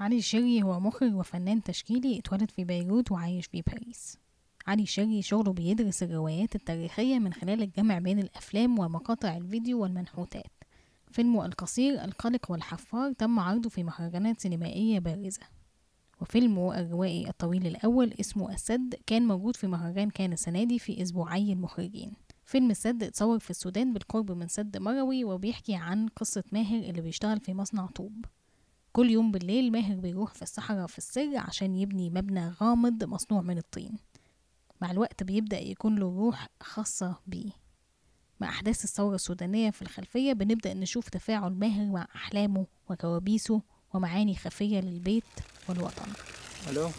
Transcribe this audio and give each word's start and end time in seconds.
علي 0.00 0.16
الشري 0.16 0.62
هو 0.62 0.80
مخرج 0.80 1.14
وفنان 1.14 1.62
تشكيلي 1.62 2.18
اتولد 2.18 2.50
في 2.50 2.64
بيروت 2.64 3.12
وعايش 3.12 3.46
في 3.46 3.62
باريس. 3.62 4.18
علي 4.66 4.82
الشري 4.82 5.22
شغله 5.22 5.52
بيدرس 5.52 6.02
الروايات 6.02 6.54
التاريخية 6.54 7.18
من 7.18 7.32
خلال 7.32 7.62
الجمع 7.62 7.98
بين 7.98 8.18
الأفلام 8.18 8.78
ومقاطع 8.78 9.36
الفيديو 9.36 9.82
والمنحوتات. 9.82 10.52
فيلمه 11.10 11.46
القصير 11.46 12.04
القلق 12.04 12.50
والحفار 12.50 13.12
تم 13.12 13.38
عرضه 13.40 13.68
في 13.68 13.82
مهرجانات 13.82 14.40
سينمائية 14.40 14.98
بارزة. 14.98 15.42
وفيلمه 16.20 16.80
الروائي 16.80 17.28
الطويل 17.28 17.66
الأول 17.66 18.14
اسمه 18.20 18.52
السد 18.54 18.94
كان 19.06 19.22
موجود 19.26 19.56
في 19.56 19.66
مهرجان 19.66 20.10
كان 20.10 20.32
السنة 20.32 20.64
دي 20.64 20.78
في 20.78 21.02
أسبوعي 21.02 21.52
المخرجين. 21.52 22.12
فيلم 22.44 22.70
السد 22.70 23.02
اتصور 23.02 23.38
في 23.38 23.50
السودان 23.50 23.92
بالقرب 23.92 24.32
من 24.32 24.48
سد 24.48 24.76
مروي 24.76 25.24
وبيحكي 25.24 25.74
عن 25.74 26.08
قصة 26.08 26.44
ماهر 26.52 26.78
اللي 26.78 27.00
بيشتغل 27.00 27.40
في 27.40 27.54
مصنع 27.54 27.86
طوب. 27.86 28.24
كل 28.98 29.10
يوم 29.10 29.32
بالليل 29.32 29.72
ماهر 29.72 29.94
بيروح 29.94 30.34
في 30.34 30.42
الصحراء 30.42 30.86
في 30.86 30.98
السر 30.98 31.36
عشان 31.36 31.76
يبني 31.76 32.10
مبنى 32.10 32.48
غامض 32.48 33.04
مصنوع 33.04 33.40
من 33.40 33.58
الطين. 33.58 33.98
مع 34.80 34.90
الوقت 34.90 35.22
بيبدأ 35.22 35.58
يكون 35.58 35.98
له 35.98 36.06
روح 36.06 36.48
خاصة 36.60 37.16
بيه. 37.26 37.50
مع 38.40 38.48
أحداث 38.48 38.84
الثورة 38.84 39.14
السودانية 39.14 39.70
في 39.70 39.82
الخلفية 39.82 40.32
بنبدأ 40.32 40.74
نشوف 40.74 41.08
تفاعل 41.08 41.52
ماهر 41.52 41.86
مع 41.86 42.08
أحلامه 42.14 42.66
وكوابيسه 42.90 43.62
ومعاني 43.94 44.34
خفية 44.34 44.80
للبيت 44.80 45.24
والوطن. 45.68 46.12
ألو؟ 46.68 46.90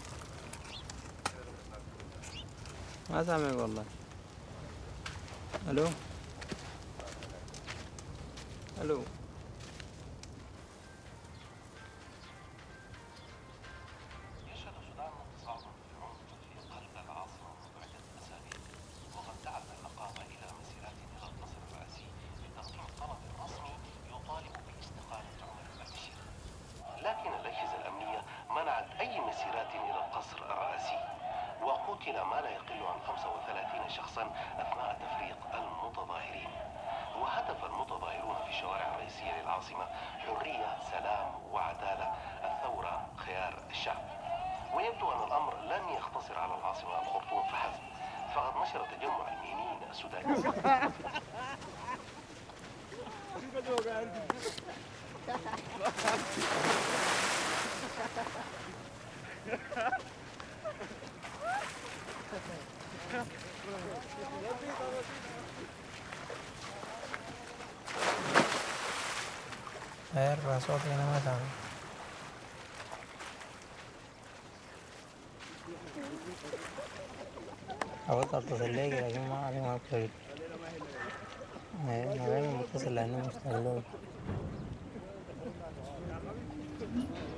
ما 3.09 3.23
سامعك 3.23 3.57
والله. 3.57 3.85
ألو؟ 5.69 5.87
ألو؟ 8.81 9.03
غير 70.15 70.37
صوتي 70.59 70.93
أنا 70.95 71.05
ما 71.05 71.19
سامع 71.25 71.39
حاولت 78.07 78.33
اتصل 78.33 78.71
ليك 78.71 78.93
لكن 78.93 79.21
ما 79.29 79.37
علي 79.45 79.61
ما 79.61 79.77
بترد 79.77 80.09
ما 81.85 82.03
غير 82.03 82.51
متصل 82.51 82.95
لأنه 82.95 83.27
مشتاق 83.27 83.51
له 83.51 83.81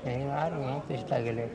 يعني 0.06 0.25
ما 0.25 0.34
عارف 0.39 0.53
ما 0.53 0.81
بتشتاق 0.89 1.19
لك 1.19 1.50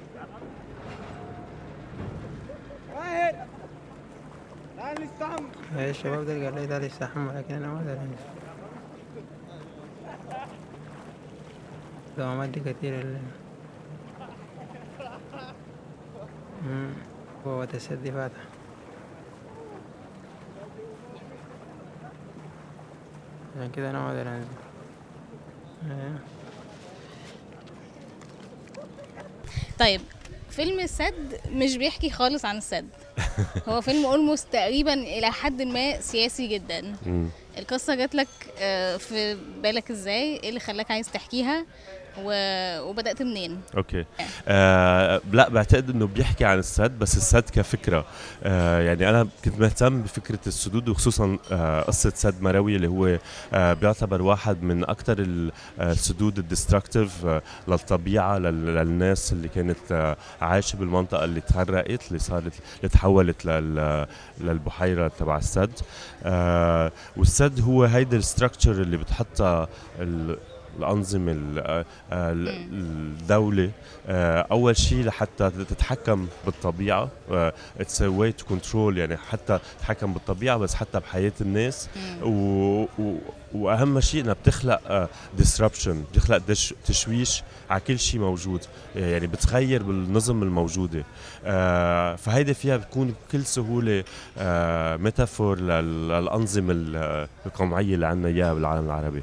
إيه 5.77 5.91
الشباب 5.91 6.27
ده 6.27 6.45
قال 6.45 6.55
لي 6.55 6.67
تعال 6.67 6.85
يستحمى 6.85 7.33
لكن 7.33 7.55
أنا 7.55 7.67
ما 7.69 7.81
ادري 7.81 7.99
دوامات 12.19 12.49
دي 12.49 12.61
كتير 12.73 13.01
اللي 13.01 13.19
مم. 16.67 16.91
هو 17.47 17.65
تسدي 17.65 18.13
فاتح 18.13 18.41
عشان 23.57 23.71
كده 23.71 23.91
أنا 23.91 23.99
ما 23.99 24.09
أقدر 24.09 24.29
انزل 24.29 24.49
إيه. 25.91 26.36
طيب 29.79 30.01
فيلم 30.51 30.81
السد 30.81 31.41
مش 31.53 31.77
بيحكي 31.77 32.11
خالص 32.11 32.45
عن 32.45 32.59
السد 32.59 32.89
هو 33.69 33.81
فيلم 33.81 34.07
اولموست 34.07 34.47
تقريبا 34.53 34.93
إلى 34.95 35.31
حد 35.33 35.63
ما 35.63 36.01
سياسي 36.01 36.47
جدا. 36.47 36.97
القصة 37.59 37.95
جات 37.95 38.15
لك 38.15 38.29
آه، 38.59 38.97
في 38.97 39.35
بالك 39.63 39.91
إزاي؟ 39.91 40.37
إيه 40.37 40.49
اللي 40.49 40.61
خلاك 40.61 40.91
عايز 40.91 41.11
تحكيها؟ 41.11 41.67
و... 42.25 42.31
وبدأت 42.81 43.23
منين. 43.23 43.61
okay. 43.77 44.05
آه 44.49 45.21
لا 45.33 45.49
بعتقد 45.49 45.91
إنه 45.91 46.07
بيحكي 46.07 46.45
عن 46.45 46.59
السد 46.59 46.99
بس 46.99 47.17
السد 47.17 47.43
كفكرة. 47.53 48.05
آه 48.45 48.81
يعني 48.81 49.11
أنا 49.11 49.29
كنت 49.45 49.61
مهتم 49.61 50.03
بفكرة 50.03 50.39
السدود 50.47 50.89
وخصوصا 50.89 51.39
آه 51.53 51.81
قصة 51.83 52.13
سد 52.15 52.43
مروي 52.43 52.77
اللي 52.77 52.87
هو 52.89 53.19
آه 53.53 53.73
بيعتبر 53.73 54.23
واحد 54.23 54.63
من 54.63 54.85
أكثر 54.85 55.27
السدود 55.81 56.39
ال 56.39 56.46
destructive 56.46 57.27
آه 57.27 57.43
للطبيعة 57.69 58.39
لل- 58.39 58.75
للناس 58.75 59.33
اللي 59.33 59.49
كانت 59.49 59.79
آه 59.93 60.17
عايشة 60.41 60.77
بالمنطقة 60.77 61.25
اللي 61.25 61.41
تغرقت 61.41 62.09
اللي 62.09 62.19
صارت 62.19 62.53
اللي 62.79 62.89
تحولت 62.89 63.45
لل 63.45 64.07
للبحيرة 64.41 65.09
تبع 65.09 65.37
السد. 65.39 65.71
آه 66.25 66.93
والسد 67.17 67.61
هو 67.61 67.85
هيدا 67.85 68.17
ال 68.17 68.22
structure 68.22 68.73
اللي 68.73 68.97
بتحطها 68.97 69.69
ال- 70.01 70.39
الأنظمة 70.79 71.33
ال- 71.33 71.59
آه، 71.59 71.85
آه، 72.13 72.33
ال- 72.33 72.49
الدولة 72.73 73.71
آه، 74.09 74.47
أول 74.51 74.77
شيء 74.77 75.05
لحتى 75.05 75.51
تتحكم 75.51 76.27
بالطبيعة 76.45 77.09
it's 77.81 78.03
way 78.03 78.33
to 78.33 78.45
control 78.47 78.99
يعني 78.99 79.17
حتى 79.17 79.59
تتحكم 79.79 80.13
بالطبيعة 80.13 80.57
بس 80.59 80.75
حتى 80.75 81.01
بحياة 81.01 81.33
الناس. 81.41 81.89
و... 82.23 82.85
وأهم 83.55 84.01
شيء 84.01 84.21
إنها 84.25 84.33
بتخلق 84.33 85.09
disruption 85.39 86.05
بتخلق 86.13 86.37
دش... 86.37 86.75
تشويش 86.87 87.43
على 87.71 87.81
كل 87.81 87.99
شيء 87.99 88.21
موجود 88.21 88.61
يعني 88.97 89.27
بتغير 89.27 89.83
بالنظم 89.83 90.43
الموجودة. 90.43 91.05
فهيدي 92.17 92.55
فيها 92.55 92.77
بتكون 92.77 93.15
بكل 93.29 93.45
سهولة 93.45 94.05
metaphor 94.97 95.59
لل... 95.61 96.09
للأنظمة 96.09 96.73
ال- 96.73 97.29
القمعية 97.47 97.95
اللي 97.95 98.07
عندنا 98.07 98.29
إياها 98.29 98.55
بالعالم 98.55 98.87
العربي. 98.87 99.23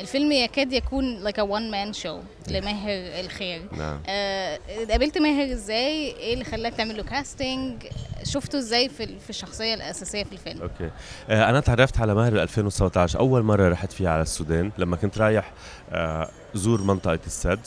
الفيلم 0.00 0.32
يكاد 0.32 0.72
يكون 0.72 1.24
like 1.28 1.36
a 1.36 1.42
one 1.42 1.72
man 1.74 2.02
show 2.02 2.50
لماهر 2.52 3.20
الخير. 3.24 3.62
نعم. 3.72 3.98
آه، 4.08 4.58
قابلت 4.90 5.18
ماهر 5.18 5.52
إزاي؟ 5.52 6.12
إيه 6.16 6.34
اللي 6.34 6.44
خلاك 6.44 6.74
تعمل 6.74 6.96
له 6.96 7.02
casting 7.02 7.82
شفته 8.24 8.58
إزاي 8.58 8.88
في 8.88 9.06
في 9.06 9.30
الشخصية 9.30 9.74
الأساسية 9.74 10.24
في 10.24 10.32
الفيلم؟ 10.32 10.62
okay. 10.62 10.90
آه 11.30 11.50
أنا 11.50 11.60
تعرفت 11.60 12.00
على 12.00 12.14
ماهر 12.14 12.42
2017 12.42 13.18
أول 13.18 13.42
مرة 13.42 13.68
رحت 13.68 13.92
فيها 13.92 14.10
على 14.10 14.22
السودان. 14.22 14.70
لما 14.78 14.96
كنت 14.96 15.18
رايح 15.18 15.52
آه 15.92 16.28
زور 16.54 16.82
منطقة 16.82 17.18
السد. 17.26 17.60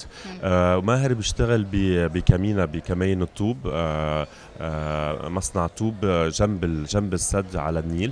آه 0.43 0.77
ماهر 0.81 1.13
بيشتغل 1.13 1.63
ب- 1.71 2.11
بكمينة 2.13 2.65
بكمين 2.65 3.21
الطوب 3.21 3.57
آه 3.67 4.27
آه 4.61 5.29
مصنع 5.29 5.67
طوب 5.67 5.95
جنب 6.05 6.85
جنب 6.89 7.13
السد 7.13 7.55
على 7.55 7.79
النيل. 7.79 8.11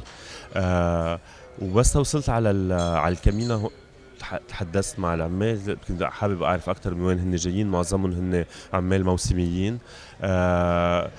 آه 0.55 1.19
وبس 1.61 1.95
وصلت 1.95 2.29
على 2.29 2.73
على 2.75 3.15
تح- 3.15 3.69
تحدثت 4.47 4.99
مع 4.99 5.13
العمال 5.13 5.77
كنت 5.87 6.03
حابب 6.03 6.43
أعرف 6.43 6.69
أكثر 6.69 6.93
من 6.93 7.01
وين 7.01 7.19
هن 7.19 7.35
جايين 7.35 7.67
معظمهم 7.67 8.11
هن 8.11 8.45
عمال 8.73 9.03
موسميين. 9.03 9.79
آه 10.21 11.09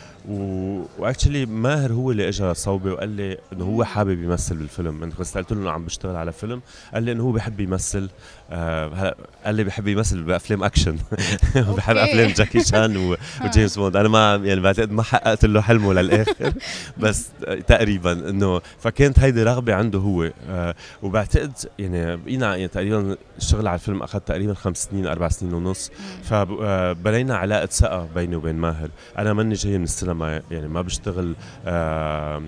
واكشلي 0.98 1.46
ماهر 1.46 1.92
هو 1.92 2.10
اللي 2.10 2.28
اجى 2.28 2.54
صوبي 2.54 2.90
وقال 2.90 3.08
لي 3.08 3.38
إنه 3.52 3.64
هو 3.64 3.84
حابب 3.84 4.22
يمثل 4.22 4.56
بالفيلم 4.56 5.12
بس 5.20 5.38
قلت 5.38 5.52
له 5.52 5.58
إنه 5.60 5.70
عم 5.70 5.84
بشتغل 5.84 6.16
على 6.16 6.32
فيلم 6.32 6.60
قال 6.94 7.02
لي 7.02 7.12
إنه 7.12 7.22
هو 7.22 7.32
بحب 7.32 7.60
يمثل 7.60 8.08
آه 8.50 8.88
هلا 8.94 9.16
قال 9.44 9.54
لي 9.54 9.64
بحب 9.64 9.88
يمثل 9.88 10.22
بأفلام 10.22 10.64
أكشن. 10.64 10.96
بحب. 11.76 11.96
أفلام 11.96 12.30
جاكي 12.30 12.64
شان 12.64 12.96
وجيمس 13.44 13.78
بوند. 13.78 13.96
أنا 13.96 14.08
ما 14.08 14.40
يعني 14.44 14.60
بعتقد 14.60 14.92
ما 14.92 15.02
حققت 15.02 15.44
له 15.44 15.60
حلمه 15.60 15.92
للآخر. 15.92 16.52
بس 17.02 17.28
تقريبا 17.66 18.12
إنه 18.12 18.60
فكانت 18.78 19.18
هيدي 19.18 19.42
رغبة 19.42 19.74
عنده 19.74 19.98
هو. 19.98 20.30
آه 20.50 20.74
وبعتقد 21.02 21.52
يعني 21.78 22.16
بقينا 22.16 22.46
يعني 22.56 22.68
تقريبا 22.68 23.16
الشغل 23.38 23.68
على 23.68 23.74
الفيلم 23.74 24.02
أخذ 24.02 24.18
تقريبا 24.18 24.54
خمس 24.54 24.84
سنين 24.84 25.06
أربع 25.06 25.28
سنين 25.28 25.54
ونص. 25.54 25.90
فبنينا 26.24 27.36
علاقة 27.36 27.66
ثقه 27.66 28.08
بيني 28.14 28.36
وبين 28.36 28.56
ماهر. 28.56 28.87
أنا 29.18 29.32
ماني 29.32 29.54
جاي 29.54 29.78
من 29.78 29.84
السينما 29.84 30.42
يعني 30.50 30.68
ما 30.68 30.82
بشتغل 30.82 31.34
آه، 31.66 32.42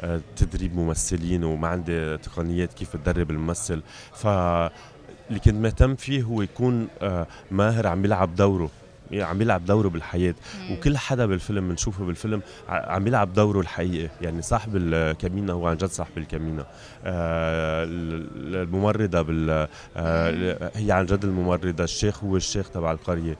آه، 0.00 0.20
تدريب 0.36 0.76
ممثلين 0.76 1.44
وما 1.44 1.68
عندي 1.68 2.16
تقنيات 2.16 2.72
كيف 2.72 2.96
تدرب 2.96 3.30
الممثل. 3.30 3.82
ف 4.14 4.26
اللي 4.26 5.40
كنت 5.44 5.54
مهتم 5.54 5.94
فيه 5.94 6.22
هو 6.22 6.42
يكون 6.42 6.88
آه، 7.02 7.26
ماهر 7.50 7.86
عم 7.86 8.04
يلعب 8.04 8.34
دوره 8.34 8.70
يعني 9.10 9.24
عم 9.30 9.42
يلعب 9.42 9.64
دوره 9.64 9.88
بالحياة. 9.88 10.34
مم. 10.60 10.72
وكل 10.72 10.96
حدا 10.96 11.26
بالفيلم 11.26 11.68
بنشوفه 11.68 12.04
بالفيلم 12.04 12.42
عم 12.68 13.06
يلعب 13.06 13.32
دوره 13.32 13.60
الحقيقي. 13.60 14.10
يعني 14.20 14.42
صاحب 14.42 14.76
الكمينة 14.76 15.52
هو 15.52 15.66
عن 15.66 15.76
جد 15.76 15.84
صاحب 15.88 16.18
الكمينة. 16.18 16.64
آه 17.04 17.84
ال- 17.84 18.56
الممرضة 18.56 19.22
بال 19.22 19.68
آه 19.96 20.70
هي 20.74 20.92
عن 20.92 21.06
جد 21.06 21.24
الممرضة 21.24 21.84
الشيخ 21.84 22.24
هو 22.24 22.36
الشيخ 22.36 22.70
تبع 22.70 22.92
القرية. 22.92 23.36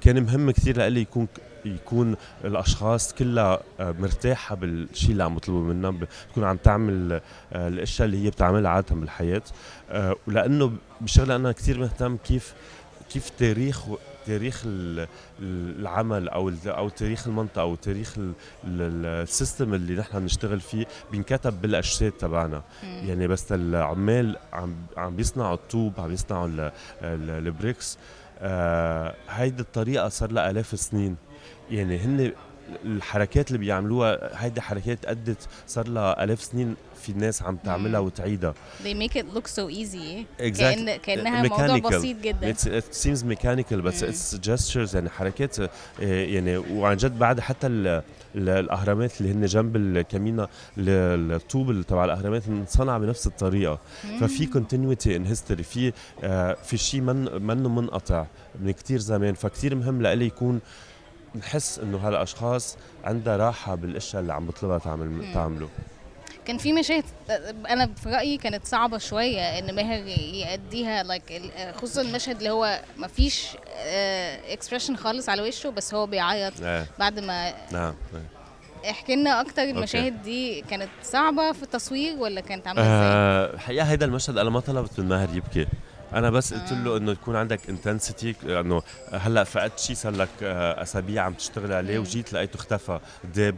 كان 0.00 0.22
مهم 0.22 0.50
كثير 0.50 0.76
لإلي 0.76 1.00
يكون 1.00 1.28
يكون 1.66 2.16
الأشخاص 2.44 3.14
كلها 3.14 3.60
آه، 3.80 3.94
مرتاحة 4.00 4.54
بالشيء 4.54 5.10
اللي 5.10 5.24
عم 5.24 5.36
يطلبوا 5.36 5.74
منها 5.74 5.90
ب- 5.90 6.08
تكون 6.32 6.44
عم 6.44 6.56
تعمل 6.56 7.12
آه، 7.52 7.68
الأشياء 7.68 8.06
اللي 8.06 8.24
هي 8.24 8.30
بتعملها 8.30 8.70
عادة 8.70 8.94
بالحياة. 8.94 9.42
آه، 9.90 10.16
ولأنه 10.28 10.72
بشغلة 11.00 11.36
أنا 11.36 11.52
كثير 11.52 11.78
مهتم 11.78 12.16
كيف 12.16 12.54
كيف 13.10 13.28
تاريخ 13.30 13.82
تاريخ 14.26 14.62
ال- 14.66 15.06
العمل 15.42 16.28
أو 16.28 16.52
أو 16.66 16.88
تاريخ 16.88 17.26
المنطقة 17.26 17.60
أو 17.62 17.74
تاريخ 17.74 18.18
ال- 18.18 18.32
ال- 18.64 19.06
السيستم 19.22 19.74
اللي 19.74 19.94
نحن 19.94 20.20
بنشتغل 20.20 20.60
فيه 20.60 20.86
بينكتب 21.12 21.62
بالأجساد 21.62 22.12
تبعنا. 22.12 22.62
يعني 22.84 23.26
بس 23.26 23.52
العمال 23.52 24.36
عم 24.52 24.74
عم 24.96 25.16
بيصنعوا 25.16 25.54
الطوب 25.54 25.92
عم 25.98 26.08
بيصنعوا 26.08 26.46
ال- 26.46 26.60
ال- 27.02 27.30
البريكس. 27.46 27.98
آه 28.40 29.14
هيدي 29.30 29.62
الطريقة 29.62 30.08
صار 30.08 30.32
لها 30.32 30.50
آلاف 30.50 30.80
سنين 30.80 31.16
يعني 31.70 31.98
هن 31.98 32.32
الحركات 32.84 33.48
اللي 33.48 33.58
بيعملوها 33.58 34.44
هيدي 34.44 34.60
حركات 34.60 34.98
أدت 35.06 35.48
صار 35.66 35.88
لها 35.88 36.24
آلاف 36.24 36.42
سنين 36.42 36.74
في 37.02 37.12
ناس 37.12 37.42
عم 37.42 37.56
تعملها. 37.56 38.00
وتعيدها 38.00 38.54
they 38.84 38.94
make 39.08 39.12
it 39.12 39.24
look 39.36 39.46
so 39.46 39.70
easy 39.70 40.24
Exactly. 40.40 40.58
كأن 40.58 40.96
كأنها 40.96 41.42
موضوع. 41.42 41.98
بسيط 41.98 42.16
جدا 42.22 42.52
It's, 42.54 42.64
it 42.66 42.94
seems 42.94 43.22
mechanical 43.34 43.74
بس 43.74 44.02
مم. 44.02 44.10
it's 44.12 44.46
gestures 44.46 44.94
يعني 44.94 45.08
حركات 45.10 45.60
آه، 45.60 45.68
يعني 46.00 46.56
وعن 46.56 46.96
جد 46.96 47.18
بعد 47.18 47.40
حتى 47.40 47.66
ال 47.66 47.86
ال 48.34 48.48
الأهرامات 48.48 49.20
اللي 49.20 49.32
هن 49.32 49.46
جنب 49.46 49.76
الكمينة 49.76 50.42
ال- 50.78 51.32
الطوب 51.32 51.82
تبع 51.82 52.04
الأهرامات 52.04 52.48
انصنع 52.48 52.98
بنفس 52.98 53.26
الطريقة 53.26 53.78
ففي 54.20 54.46
continuity 54.46 55.16
in 55.16 55.26
history 55.26 55.62
في 55.62 55.92
آه 56.24 56.54
في 56.64 56.76
شيء 56.76 57.00
من 57.00 57.42
منه 57.42 57.68
منقطع 57.68 58.26
من 58.60 58.70
كتير 58.70 58.98
زمان 58.98 59.34
فكتير 59.34 59.74
مهم 59.74 60.02
لإلي 60.02 60.26
يكون 60.26 60.60
نحس 61.34 61.78
إنه 61.78 61.98
هالأشخاص 61.98 62.76
عندها 63.04 63.36
راحة 63.36 63.74
بالأشياء 63.74 64.22
اللي 64.22 64.32
عم 64.32 64.46
بطلبها 64.46 64.78
تعمل. 64.78 65.32
تعمله. 65.34 65.68
كان 66.46 66.58
في 66.58 66.72
مشاهد 66.72 67.04
أنا 67.70 67.90
في 68.02 68.08
رأيي 68.08 68.36
كانت 68.38 68.66
صعبة 68.66 68.98
شوية 68.98 69.58
إن 69.58 69.74
ماهر 69.74 70.06
يأديها 70.06 71.02
like 71.02 71.42
خصوصا 71.76 72.00
المشهد 72.02 72.36
اللي 72.36 72.50
هو 72.50 72.80
ما 72.96 73.06
فيش 73.08 73.48
expression 74.48 74.96
خالص 74.96 75.28
على 75.28 75.42
وشه 75.42 75.70
بس 75.70 75.94
هو 75.94 76.06
بيعيط 76.06 76.52
آه. 76.62 76.86
بعد 76.98 77.18
ما 77.20 77.54
نعم 77.72 77.94
احكي 78.90 79.16
لنا 79.16 79.40
أكتر 79.40 79.62
المشاهد 79.62 80.22
دي 80.22 80.60
كانت 80.60 80.88
صعبة 81.02 81.52
في 81.52 81.62
التصوير 81.62 82.16
ولا 82.16 82.40
كانت 82.40 82.66
عاملة 82.66 82.82
إزاي؟ 82.82 82.94
آه 82.94 83.54
الحقيقة 83.54 83.84
هيدا 83.84 84.06
المشهد 84.06 84.38
أنا 84.38 84.50
ما 84.50 84.60
طلبت 84.60 85.00
من 85.00 85.08
ماهر 85.08 85.28
يبكي. 85.36 85.66
أنا 86.14 86.30
بس 86.30 86.54
قلت 86.54 86.72
آه. 86.72 86.84
له 86.84 86.96
إنه 86.96 87.12
يكون 87.12 87.36
عندك 87.36 87.60
انتنسيتي 87.68 88.34
إنه 88.44 88.82
هلأ 89.12 89.44
فقدت 89.44 89.78
شيء 89.78 89.96
صار 89.96 90.12
لك 90.12 90.28
آه، 90.42 90.82
أسابيع 90.82 91.22
عم 91.22 91.32
تشتغل 91.34 91.72
عليه. 91.72 91.98
وجيت 91.98 92.32
لقيته 92.32 92.54
اختفى 92.56 93.00
داب 93.34 93.56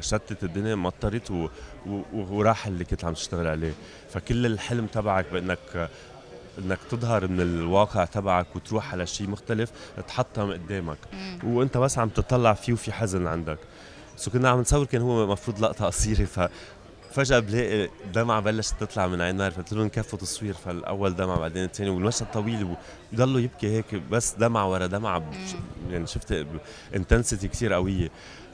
شتت 0.00 0.44
الدنيا 0.44 0.74
مطرت 0.74 1.30
و- 1.30 1.48
و- 1.86 2.02
وراح 2.12 2.66
اللي 2.66 2.84
كنت 2.84 3.04
عم 3.04 3.12
تشتغل 3.14 3.46
عليه 3.46 3.72
فكل 4.10 4.46
الحلم 4.46 4.86
تبعك 4.86 5.26
بإنك 5.32 5.58
آه، 5.76 5.88
إنك 6.58 6.78
تظهر 6.90 7.28
من 7.28 7.40
الواقع 7.40 8.04
تبعك 8.04 8.56
وتروح 8.56 8.92
على 8.92 9.06
شيء 9.06 9.28
مختلف 9.30 9.70
تحطم 10.08 10.52
قدامك. 10.52 10.98
وأنت 11.44 11.76
بس 11.76 11.98
عم 11.98 12.08
تطلع 12.08 12.54
فيه 12.54 12.72
وفي 12.72 12.92
حزن 12.92 13.26
عندك 13.26 13.58
so 14.16 14.30
كنا 14.30 14.48
عم 14.48 14.60
نصور 14.60 14.84
كان 14.86 15.02
هو 15.02 15.26
مفروض 15.26 15.60
لقطة 15.60 15.86
قصيرة 15.86 16.50
ف 17.10 17.14
فجأة 17.14 17.38
بلاقي 17.38 17.88
دمعة 18.14 18.40
بلشت 18.40 18.74
تطلع 18.80 19.06
من 19.06 19.20
عين 19.20 19.36
ماهر 19.36 19.50
فقلت 19.50 19.72
له 19.72 19.84
نكفي 19.84 20.18
تصوير 20.18 20.54
فالأول 20.54 21.16
دمعة 21.16 21.38
بعدين 21.38 21.64
الثاني 21.64 21.90
والمشهد 21.90 22.30
طويل 22.30 22.76
ويضلوا 23.12 23.40
يبكي 23.40 23.68
هيك 23.76 23.94
بس 24.10 24.34
دمعة 24.34 24.70
ورا 24.70 24.86
دمعة 24.86 25.18
بش- 25.18 25.54
يعني 25.90 26.06
شفت 26.06 26.46
intensity 26.94 27.48
كثير 27.48 27.72
قوية. 27.72 28.10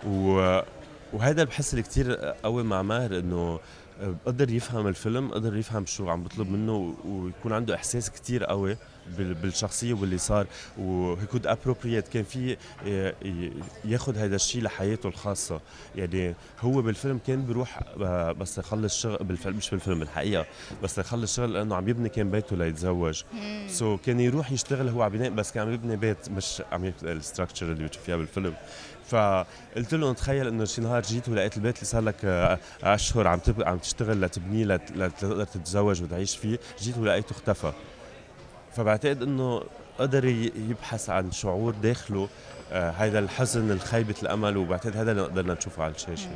و 0.06 0.60
وهذا 1.12 1.44
بحس 1.44 1.70
اللي 1.72 1.82
كثير 1.82 2.12
قوي 2.44 2.62
مع 2.62 2.82
ماهر 2.82 3.18
إنه 3.18 3.60
قدر 4.26 4.50
يفهم 4.50 4.86
الفيلم 4.86 5.32
قدر 5.32 5.56
يفهم 5.56 5.86
شو 5.86 6.08
عم 6.10 6.22
بطلب 6.22 6.50
منه 6.50 6.94
ويكون 7.04 7.52
عنده 7.52 7.74
إحساس 7.74 8.10
كتير 8.10 8.44
قوي. 8.44 8.76
بالشخصية 9.18 9.94
واللي 9.94 10.18
صار 10.18 10.46
و 10.78 11.26
he 11.26 11.32
could 11.32 11.46
appropriate 11.46 12.08
كان 12.08 12.24
في 12.24 12.56
ي- 12.86 13.08
ي- 13.24 13.52
ياخد 13.84 14.18
هذا 14.18 14.36
الشيء 14.36 14.62
لحياته 14.62 15.06
الخاصة 15.08 15.60
يعني 15.96 16.34
هو 16.60 16.82
بالفيلم 16.82 17.20
كان 17.26 17.42
بيروح 17.44 17.80
ب- 17.96 18.38
بس 18.38 18.58
يخلص 18.58 19.00
شغل 19.02 19.16
بالفيلم 19.24 19.56
مش 19.56 19.70
بالفيلم 19.70 19.98
بالحقيقة 19.98 20.46
بس 20.82 20.98
يخلص 20.98 21.36
شغل 21.36 21.52
لأنه 21.52 21.76
عم 21.76 21.88
يبني 21.88 22.08
كان 22.08 22.30
بيته 22.30 22.56
ليتزوج. 22.56 23.22
so 23.68 23.96
so 23.96 24.00
كان 24.00 24.20
يروح 24.20 24.52
يشتغل 24.52 24.88
هو 24.88 25.02
عم 25.02 25.34
بس 25.34 25.52
كان 25.52 25.66
عم 25.66 25.72
يبني 25.74 25.96
بيت 25.96 26.28
مش 26.30 26.62
عم 26.72 26.84
يبني 26.84 27.12
ال 27.12 27.18
structure 27.18 27.72
اللي 27.72 27.84
بتشوفيها 27.84 28.16
بالفيلم 28.16 28.54
فقلت 29.08 29.94
له 29.94 30.12
تخيل 30.12 30.46
إنه 30.46 30.64
شي 30.64 30.80
نهار 30.80 31.02
جيت 31.02 31.28
ولقيت 31.28 31.56
البيت 31.56 31.74
اللي 31.76 31.86
صار 31.86 32.02
لك 32.02 32.14
آه، 32.24 32.58
أشهر 32.82 33.26
عم. 33.26 33.40
عم 33.58 33.78
تشتغل 33.78 34.20
لتبنيه 34.20 34.64
لت... 34.64 34.90
لتقدر 34.96 35.44
تتزوج 35.44 36.02
وتعيش 36.02 36.36
فيه 36.36 36.58
جيت 36.82 36.98
ولقيته 36.98 37.32
اختفى 37.32 37.72
فبعتقد 38.76 39.22
إنه 39.22 39.62
قدر 39.98 40.24
يبحث 40.70 41.10
عن 41.10 41.32
شعور 41.32 41.72
داخله 41.74 42.28
آه 42.72 42.90
هذا 42.90 43.18
الحزن 43.18 43.70
الخيبة 43.70 44.14
الأمل 44.22 44.56
وبعتقد 44.56 44.96
هذا 44.96 45.10
اللي 45.12 45.22
قدرنا 45.22 45.54
نشوفه 45.54 45.82
على 45.82 45.94
الشاشة. 45.94 46.30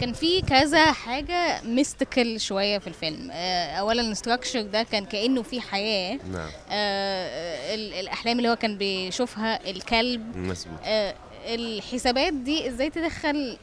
كان 0.00 0.12
في 0.12 0.40
كذا 0.42 0.92
حاجة 0.92 1.60
mystical 1.64 2.40
شوية 2.40 2.78
في 2.78 2.86
الفيلم. 2.86 3.30
آه، 3.32 3.76
اولا 3.76 4.02
ال 4.02 4.08
structure 4.08 4.62
ده 4.62 4.82
كان 4.82 5.04
كأنه 5.04 5.42
في 5.42 5.60
حياة. 5.60 6.18
نعم. 6.32 6.50
آه، 6.70 7.74
ال- 7.74 7.94
الأحلام 7.94 8.38
اللي 8.38 8.48
هو 8.48 8.56
كان 8.56 8.78
بيشوفها 8.78 9.70
الكلب. 9.70 10.36
مزبوط 10.36 10.78
آه، 10.84 11.14
الحسابات 11.46 12.32
دي 12.32 12.68
إزاي 12.68 12.90
تدخل 12.90 13.58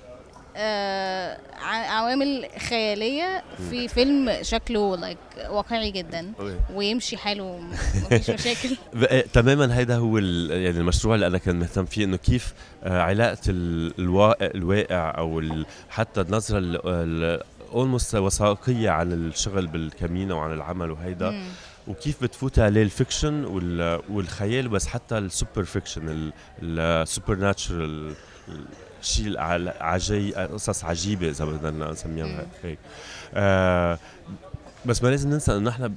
عوامل 1.90 2.46
خيالية 2.70 3.44
في 3.70 3.88
فيلم 3.88 4.38
شكله 4.42 4.98
like 4.98 5.18
واقعي 5.50 5.92
جدا. 5.92 6.32
ويمشي 6.74 7.18
حاله 7.18 7.60
مفيش 8.04 8.30
مشاكل 8.30 8.78
بقى- 8.96 9.32
تماما 9.34 9.78
هيدا 9.78 9.96
هو 9.96 10.18
يعني 10.18 10.78
المشروع 10.78 11.16
اللي 11.16 11.28
أنا 11.28 11.38
كنت 11.38 11.56
مهتم 11.56 11.86
فيه 11.86 12.06
إنه 12.06 12.18
كيف 12.18 12.54
آه، 12.84 13.02
علاقة 13.02 13.38
ال- 13.50 13.94
الواقع 14.00 14.46
الواقع 14.56 15.14
أو 15.18 15.42
حتى 15.90 16.22
النظرة 16.22 16.60
almost 17.74 18.16
وثائقية 18.16 18.90
عن 18.90 19.12
الشغل 19.14 19.68
بالكمينة 19.68 20.36
وعن 20.38 20.54
العمل 20.54 20.92
وهيدا 20.92 21.30
مم. 21.30 21.44
وكيف 21.88 22.24
بتفوت 22.24 22.60
عليه 22.60 22.84
ال 22.84 22.91
fiction 22.91 23.46
وال- 23.46 24.02
والخيال 24.10 24.68
بس 24.68 24.88
حتى 24.88 25.18
ال 25.18 25.25
super 25.25 25.63
fiction 25.63 26.23
ال 26.23 26.32
supernatural 26.63 28.13
الشيء 29.04 29.28
العجي 29.28 30.34
قصص 30.36 30.84
عجيبة 30.84 31.30
إذا 31.30 31.46
بدنا 31.46 31.92
نسميها. 31.92 32.46
هيك 32.64 32.80
آه 33.34 34.00
بس 34.86 35.04
ما 35.04 35.10
لازم 35.10 35.30
ننسى 35.30 35.52
إنه 35.58 35.70
نحن 35.70 35.94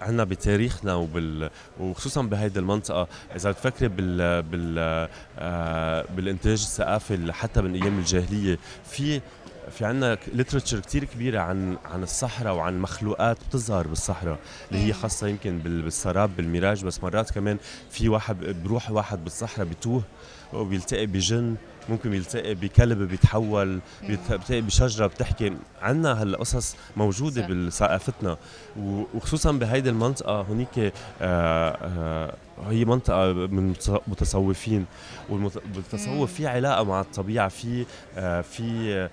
عنا 0.00 0.24
بتاريخنا 0.24 0.94
وبال 0.94 1.50
وخصوصا 1.80 2.22
بهيدي 2.22 2.58
المنطقة 2.58 3.08
إذا 3.36 3.50
بتفكري 3.50 3.88
بال 3.88 4.42
بال 4.42 5.08
آه 5.38 6.04
بالإنتاج 6.16 6.62
الثقافي 6.62 7.32
حتى 7.32 7.60
من 7.62 7.74
أيام 7.82 7.98
الجاهلية 7.98 8.58
في 8.90 9.20
في 9.70 9.84
عنا 9.84 10.18
ليترتشر 10.34 10.80
كتير 10.80 11.04
كبيرة 11.04 11.40
عن 11.40 11.76
عن 11.84 12.02
الصحراء 12.02 12.54
وعن 12.54 12.78
مخلوقات 12.80 13.36
بتظهر 13.48 13.86
بالصحراء 13.86 14.38
اللي 14.72 14.86
هي. 14.86 14.92
خاصة 14.92 15.26
يمكن 15.28 15.58
بال- 15.58 15.82
بالسراب 15.82 16.36
بالميراج 16.36 16.84
بس 16.84 17.02
مرات 17.02 17.30
كمان 17.30 17.58
في 17.90 18.08
واحد 18.08 18.36
بروح 18.64 18.90
واحد 18.90 19.24
بالصحراء 19.24 19.66
بتوه 19.66 20.02
وبيلتقي 20.52 21.06
بجن 21.06 21.56
ممكن 21.88 22.10
بيلتقي 22.10 22.54
بكلب 22.54 22.98
بيتحول 23.02 23.80
بيلت- 24.02 24.30
بيلتقي 24.32 24.60
بشجرة 24.60 25.06
بتحكي 25.06 25.56
عنا 25.82 26.22
هالقصص 26.22 26.76
موجودة 26.96 27.42
صح. 27.42 27.48
بثقافتنا 27.50 28.36
وخصوصا 29.14 29.52
بهيدي 29.52 29.90
المنطقة 29.90 30.40
هنيك 30.42 30.78
آه 30.78 30.92
آه 31.22 32.34
هي 32.70 32.84
منطقة 32.84 33.32
من 33.32 33.74
متص- 33.74 34.00
متصوفين 34.08 34.86
والتصوف. 35.30 36.32
في 36.34 36.46
علاقة 36.46 36.84
مع 36.84 37.00
الطبيعة 37.00 37.48
في 37.48 37.86
آه 38.16 38.40
في 38.40 39.08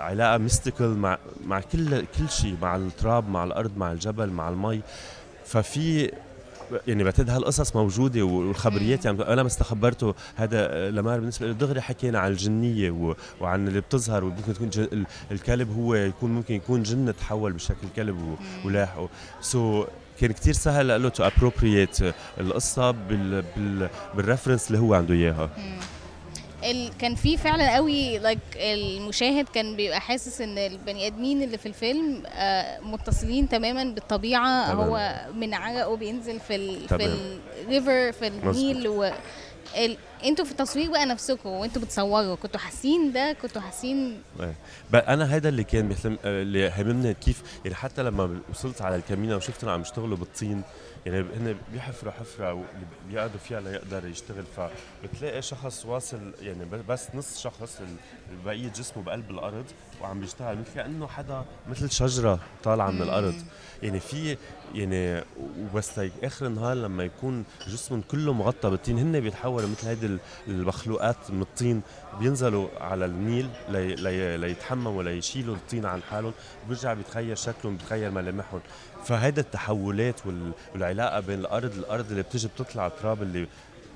علاقة 0.00 0.38
mystical 0.38 0.98
مع 0.98 1.18
مع 1.46 1.60
كل 1.60 2.00
كل 2.18 2.28
شيء 2.28 2.56
مع 2.62 2.76
التراب 2.76 3.28
مع 3.28 3.44
الأرض 3.44 3.72
مع 3.76 3.92
الجبل 3.92 4.30
مع 4.30 4.48
المي 4.48 4.80
ففي 5.46 6.12
يعني 6.88 7.04
بعتقد 7.04 7.30
هالقصص 7.30 7.76
موجودة 7.76 8.22
والخبريات 8.22 9.04
يعني 9.04 9.22
أنا 9.22 9.42
بس 9.42 9.62
خبرته 9.62 10.14
هذا 10.36 10.90
لمار 10.90 11.18
بالنسبة 11.20 11.46
له 11.46 11.52
دغري 11.52 11.80
حكينا 11.80 12.18
عن 12.18 12.30
الجنية 12.30 13.14
وعن 13.40 13.68
اللي 13.68 13.80
بتظهر 13.80 14.24
وممكن 14.24 14.54
تكون 14.54 14.70
جن 14.70 14.82
ال- 14.82 15.06
الكلب 15.30 15.76
هو 15.76 15.94
يكون 15.94 16.30
ممكن 16.30 16.54
يكون 16.54 16.82
جن 16.82 17.14
تحول 17.20 17.52
بشكل 17.52 17.86
كلب 17.96 18.36
ولاحقه 18.64 19.08
so 19.40 19.84
كان 20.20 20.32
كتير 20.32 20.54
سهل 20.54 21.02
له 21.02 21.08
to 21.08 21.24
appropriate 21.26 21.98
القصة 22.40 22.90
بال 22.90 23.42
بال 23.56 23.88
بال 24.16 24.25
reference 24.25 24.66
اللي 24.68 24.78
هو 24.78 24.94
عنده 24.94 25.14
إياها. 25.14 25.50
ال... 26.64 26.90
كان 26.98 27.14
في 27.14 27.36
فعلا 27.36 27.74
قوي 27.74 28.18
like 28.18 28.38
المشاهد 28.56 29.48
كان 29.48 29.76
بيبقى 29.76 30.00
حاسس 30.00 30.40
إن 30.40 30.58
البني 30.58 31.06
آدمين 31.06 31.42
اللي 31.42 31.58
في 31.58 31.66
الفيلم 31.66 32.22
آه 32.26 32.80
متصلين 32.80 33.48
تماما 33.48 33.84
بالطبيعة 33.84 34.72
تمام. 34.72 34.88
هو 34.88 35.20
من 35.34 35.54
عرقه 35.54 35.96
بينزل 35.96 36.40
في 36.40 36.54
ال... 36.56 36.88
في. 36.88 37.16
الريفر 37.62 38.12
في 38.12 38.26
النيل 38.26 38.88
و... 38.88 39.10
ال... 39.76 39.96
أنتوا 40.24 40.44
في 40.44 40.50
التصوير 40.50 40.90
بقى 40.90 41.06
نفسكم 41.06 41.48
وانتوا 41.48 41.82
بتصوروا 41.82 42.34
كنتوا 42.34 42.60
حاسين 42.60 43.12
ده 43.12 43.36
كنتوا 43.42 43.62
حاسين 43.62 44.22
بقى 44.92 45.14
أنا 45.14 45.24
هذا 45.24 45.48
اللي 45.48 45.64
كان 45.64 45.88
بيهتم 45.88 46.16
اللي 46.24 46.72
هممني 46.78 47.14
كيف 47.14 47.42
يعني 47.64 47.74
حتى 47.76 48.02
لما 48.02 48.40
وصلت 48.50 48.82
على 48.82 48.96
الكمينه 48.96 49.36
وشفتهم 49.36 49.70
عم 49.70 49.80
يشتغلوا 49.80 50.16
بالطين 50.16 50.62
يعني 51.06 51.20
هن 51.20 51.56
بيحفروا 51.72 52.12
حفرة 52.12 52.52
واللي 52.52 52.86
بيقعدوا 53.08 53.38
فيها 53.38 53.60
ليقدر 53.60 54.06
يشتغل 54.08 54.44
فبتلاقي 54.56 55.42
شخص 55.42 55.86
واصل 55.86 56.32
يعني 56.40 56.64
بس 56.64 57.08
نص 57.14 57.38
شخص 57.38 57.80
ال- 57.80 58.36
بقيه 58.44 58.68
جسمه 58.68 59.02
بقلب 59.02 59.30
الأرض 59.30 59.64
وعم 60.02 60.20
بيشتغل 60.20 60.58
مثل 60.58 60.74
كأنه 60.74 61.06
حدا 61.06 61.44
مثل 61.70 61.90
شجرة 61.90 62.38
طالعة 62.64 62.90
من 62.90 63.02
الأرض. 63.02 63.34
يعني 63.82 64.00
في 64.00 64.36
يعني 64.74 65.24
وبس 65.74 66.00
آخر 66.22 66.46
النهار 66.46 66.74
لما 66.76 67.04
يكون 67.04 67.44
جسمهم 67.68 68.00
كله 68.10 68.32
مغطى 68.32 68.70
بالطين 68.70 68.98
هن 68.98 69.20
بيتحولوا 69.20 69.68
مثل 69.68 69.86
هيدي 69.88 70.06
ال- 70.06 70.18
المخلوقات 70.48 71.30
من 71.30 71.42
الطين 71.42 71.82
بينزلوا 72.20 72.68
على 72.80 73.04
النيل 73.04 73.48
لي 73.68 73.94
لي 73.94 74.36
ليتحمموا 74.36 75.02
ليشيلوا 75.02 75.54
الطين 75.54 75.86
عن 75.86 76.02
حالهم 76.02 76.32
وبيرجع 76.64 76.94
بيتغير 76.94 77.36
شكلهم 77.36 77.76
بيتغير 77.76 78.10
ملامحهم. 78.10 78.60
فهيدا 79.04 79.40
التحولات 79.42 80.26
وال- 80.26 80.52
والعلاقة 80.74 81.20
بين 81.20 81.38
الأرض 81.38 81.72
الأرض 81.78 82.10
اللي 82.10 82.22
بتجي 82.22 82.48
بتطلع 82.48 82.86
التراب 82.86 83.22
اللي 83.22 83.46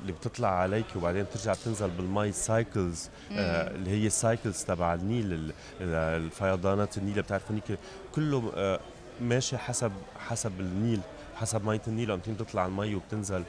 اللي 0.02 0.12
بتطلع 0.12 0.48
عليك 0.48 0.86
وبعدين 0.96 1.22
بترجع 1.22 1.52
بتنزل 1.52 1.90
بالمي 1.90 2.32
cycles 2.32 3.08
آه 3.32 3.70
اللي 3.70 3.90
هي 3.90 4.06
ال 4.06 4.14
cycles 4.14 4.64
تبع 4.64 4.94
النيل 4.94 5.32
ال- 5.32 5.52
ال- 5.80 6.22
الفيضانات 6.24 6.98
النيل 6.98 7.22
بتعرفوا 7.22 7.50
هنيك 7.50 7.78
كله 8.14 8.52
آه 8.56 8.80
ماشي 9.20 9.58
حسب 9.58 9.92
حسب 10.28 10.60
النيل 10.60 11.00
حسب 11.36 11.64
مية 11.64 11.80
النيل 11.88 12.10
عم 12.10 12.20
تطلع 12.20 12.66
المي 12.66 12.94
وبتنزل. 12.94 13.42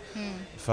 ف... 0.57 0.71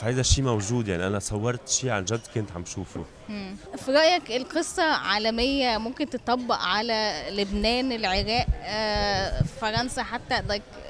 فهيدا 0.00 0.20
الشيء 0.20 0.44
موجود 0.44 0.88
يعني. 0.88 1.06
أنا 1.06 1.18
صورت 1.18 1.68
شيء 1.68 1.90
عن 1.90 2.04
جد 2.04 2.20
كنت 2.34 2.52
عم 2.56 2.64
شوفه. 2.64 3.04
مم. 3.28 3.56
في 3.76 3.92
رأيك 3.92 4.30
القصة 4.30 4.82
عالمية 4.82 5.78
ممكن 5.78 6.10
تطبق 6.10 6.54
على 6.54 7.22
لبنان 7.30 7.92
العراق 7.92 8.46
آه 8.64 9.42
فرنسا 9.60 10.02
حتى؟ 10.02 10.36
أك- 10.36 10.81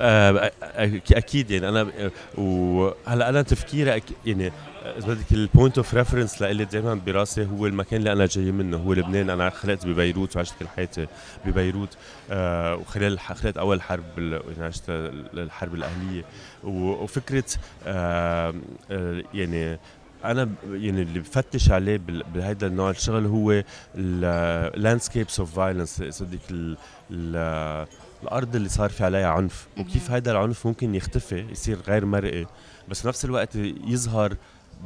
أكيد 0.00 1.50
يعني 1.50 1.68
أنا 1.68 1.80
آه، 1.98 2.10
وهلا 2.40 3.28
أنا 3.28 3.42
تفكيري 3.42 4.02
يعني 4.26 4.46
آه، 4.46 4.98
إذا 4.98 5.06
بدك 5.14 5.32
ال 5.32 5.39
point 5.39 5.76
of 5.78 5.94
reference 5.94 6.42
لإلي 6.42 6.64
دائما 6.64 6.94
براسي 6.94 7.46
هو 7.46 7.66
المكان 7.66 7.98
اللي 7.98 8.12
أنا 8.12 8.26
جاي 8.26 8.52
منه 8.52 8.76
هو 8.76 8.92
لبنان. 8.92 9.30
أنا 9.30 9.50
خلقت 9.50 9.86
ببيروت 9.86 10.36
وعشت 10.36 10.54
كل 10.60 10.68
حياتي 10.68 11.06
ببيروت 11.46 11.96
آه، 12.30 12.76
وخلال 12.76 13.18
خلقت 13.20 13.56
أول 13.58 13.82
حرب 13.82 14.18
يعني 14.18 14.64
عشت 14.64 14.84
الحرب 14.88 15.74
الأهلية. 15.74 16.24
وفكرة 16.64 17.44
آه، 17.86 18.54
آه، 18.90 19.22
يعني 19.34 19.78
أنا 20.24 20.48
يعني 20.72 21.02
اللي 21.02 21.20
بفتش 21.20 21.70
عليه 21.70 22.00
بهذا 22.34 22.66
النوع 22.66 22.90
الشغل 22.90 23.26
هو 23.26 23.62
ال 23.96 24.09
landscapes 24.09 25.40
of 25.40 25.54
violence 25.56 26.22
بدك 26.22 26.38
ال- 26.50 26.76
ال- 27.10 27.86
الأرض 28.22 28.56
اللي 28.56 28.68
صار 28.68 28.90
في 28.90 29.04
عليها 29.04 29.28
عنف 29.28 29.66
وكيف 29.78 30.10
هذا 30.10 30.30
العنف 30.32 30.66
ممكن 30.66 30.94
يختفي 30.94 31.38
يصير 31.50 31.78
غير 31.88 32.04
مرئي. 32.04 32.46
بس 32.88 33.02
بنفس 33.02 33.24
الوقت 33.24 33.56
يظهر 33.86 34.36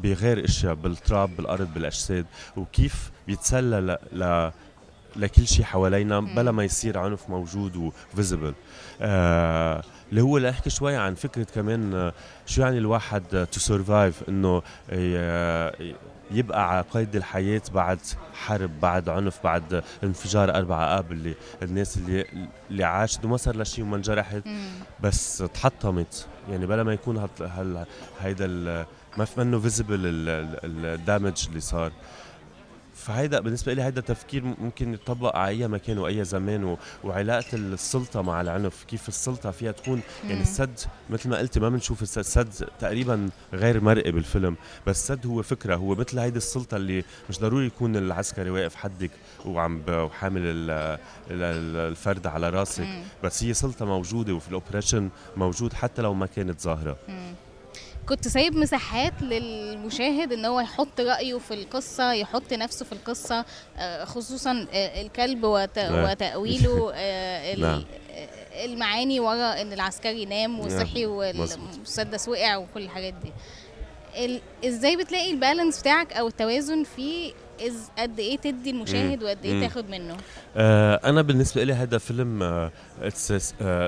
بغير 0.02 0.44
إشياء 0.44 0.74
بالتراب 0.74 1.36
بالأرض 1.36 1.74
بالأجساد 1.74 2.26
وكيف 2.56 3.10
بيتسلل 3.26 3.80
ل... 3.80 4.18
ل... 4.20 4.50
لكل 5.16 5.46
شيء 5.46 5.64
حوالينا 5.64 6.20
بلا 6.20 6.52
ما 6.52 6.64
يصير 6.64 6.98
عنف 6.98 7.30
موجود 7.30 7.76
و 8.12 8.17
visible 8.18 8.54
آه 9.00 9.82
اللي 10.10 10.20
هو 10.22 10.38
لنحكي 10.38 10.70
شوي 10.70 10.96
عن 10.96 11.14
فكرة 11.14 11.46
كمان 11.54 11.94
آه، 11.94 12.12
شو 12.46 12.62
يعني 12.62 12.78
الواحد 12.78 13.46
to 13.52 13.60
survive 13.60 14.22
إنه 14.28 14.62
ي- 14.92 15.94
يبقى 16.34 16.70
على 16.70 16.84
قيد 16.90 17.16
الحياة 17.16 17.62
بعد 17.74 17.98
حرب 18.34 18.80
بعد 18.80 19.08
عنف 19.08 19.40
بعد 19.44 19.82
انفجار 20.04 20.54
أربعة 20.54 20.98
آب 20.98 21.12
اللي 21.12 21.34
الناس 21.62 21.96
اللي 21.96 22.24
اللي 22.70 22.84
عاشت 22.84 23.24
وما 23.24 23.36
صار 23.36 23.56
لها 23.56 23.64
شيء 23.64 23.84
وما 23.84 23.96
انجرحت 23.96 24.42
بس 25.00 25.38
تحطمت. 25.54 26.26
يعني 26.50 26.66
بلا 26.66 26.82
ما 26.82 26.92
يكون 26.92 27.28
هال 27.40 27.86
هيدا 28.20 28.46
ما 29.16 29.24
في 29.24 29.40
منه 29.40 29.60
فيزبل 29.60 29.98
الدامج 30.04 31.44
اللي 31.48 31.60
صار. 31.60 31.92
فهيدا 33.04 33.40
بالنسبة 33.40 33.72
لي 33.72 33.82
هيدا 33.82 34.00
تفكير 34.00 34.44
ممكن 34.44 34.94
يطبق 34.94 35.36
على 35.36 35.48
أي 35.48 35.68
مكان 35.68 35.98
وأي 35.98 36.24
زمان 36.24 36.64
و... 36.64 36.78
وعلاقة 37.04 37.44
السلطة 37.54 38.22
مع 38.22 38.40
العنف 38.40 38.84
كيف 38.84 39.08
السلطة 39.08 39.50
فيها 39.50 39.72
تكون 39.72 40.00
يعني 40.28 40.42
السد 40.42 40.80
مثل 41.10 41.28
ما 41.28 41.38
قلتي 41.38 41.60
ما 41.60 41.68
بنشوف 41.68 42.02
السد 42.02 42.18
السد 42.20 42.68
تقريبا 42.80 43.28
غير 43.52 43.80
مرئي 43.80 44.12
بالفيلم 44.12 44.56
بس 44.86 44.96
السد 45.00 45.26
هو 45.26 45.42
فكرة 45.42 45.76
هو 45.76 45.94
مثل 45.94 46.18
هيدي 46.18 46.36
السلطة 46.36 46.76
اللي 46.76 47.04
مش 47.30 47.38
ضروري 47.40 47.66
يكون 47.66 47.96
العسكري 47.96 48.50
واقف 48.50 48.74
حدك 48.74 49.10
وعم. 49.46 49.82
وحامل 49.88 50.40
ال... 50.44 50.70
ال- 50.70 50.98
ال- 51.30 51.76
الفرد 51.90 52.26
على 52.26 52.50
راسك 52.50 52.86
بس 53.24 53.44
هي 53.44 53.54
سلطة 53.54 53.84
موجودة 53.86 54.32
وفي 54.34 54.48
ال 54.48 54.54
oppression 54.54 55.08
موجود 55.36 55.72
حتى 55.72 56.02
لو 56.02 56.14
ما 56.14 56.26
كانت 56.26 56.60
ظاهرة. 56.60 56.96
كنت 58.08 58.28
سايب 58.28 58.56
مساحات 58.56 59.22
للمشاهد 59.22 60.32
إن 60.32 60.44
هو 60.44 60.60
يحط 60.60 61.00
رأيه 61.00 61.38
في 61.38 61.54
القصة 61.54 62.12
يحط 62.12 62.52
نفسه 62.52 62.84
في 62.84 62.92
القصة 62.92 63.44
آه، 63.78 64.04
خصوصا 64.04 64.66
آه، 64.72 65.02
الكلب 65.02 65.44
وت- 65.44 65.78
نعم. 65.78 66.10
وتأويله 66.10 66.92
آه، 66.94 67.54
نعم. 67.56 67.84
المعاني 68.64 69.20
ورا 69.20 69.60
إن 69.62 69.72
العسكري 69.72 70.24
نام 70.24 70.60
وصحي 70.60 71.06
مظبوط. 71.06 71.68
والمسدس 71.70 72.28
وقع 72.28 72.56
وكل 72.56 72.82
الحاجات 72.82 73.14
دي 73.14 73.32
ال- 74.24 74.40
إزاي 74.64 74.96
بتلاقي 74.96 75.30
ال 75.30 75.36
balance 75.37 75.80
بتاعك 75.80 76.12
أو 76.12 76.26
التوازن 76.26 76.84
في 76.84 77.32
إز 77.60 77.90
قد 77.98 78.18
إيه 78.18 78.36
تدي 78.36 78.70
المشاهد 78.70 79.22
وقد 79.22 79.44
إيه 79.44 79.54
مم. 79.54 79.60
تاخد 79.60 79.90
منه؟ 79.90 80.16
آه 80.56 81.00
أنا 81.04 81.22
بالنسبة 81.22 81.64
لي 81.64 81.72
هذا 81.72 81.98
فيلم 81.98 82.70